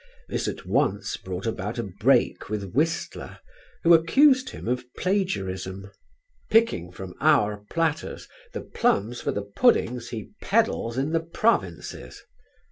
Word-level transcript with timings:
This 0.27 0.47
at 0.47 0.65
once 0.65 1.15
brought 1.15 1.45
about 1.45 1.77
a 1.77 1.83
break 1.83 2.49
with 2.49 2.73
Whistler 2.73 3.37
who 3.83 3.93
accused 3.93 4.49
him 4.49 4.67
of 4.67 4.83
plagiarism: 4.95 5.91
"Picking 6.49 6.91
from 6.91 7.13
our 7.21 7.63
platters 7.69 8.27
the 8.51 8.61
plums 8.61 9.21
for 9.21 9.31
the 9.31 9.43
puddings 9.43 10.09
he 10.09 10.31
peddles 10.41 10.97
in 10.97 11.11
the 11.11 11.19
provinces." 11.19 12.23